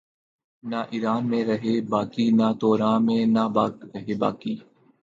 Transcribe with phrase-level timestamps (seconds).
[0.63, 3.21] نہ ایراں میں رہے باقی نہ توراں میں
[3.93, 4.53] رہے باقی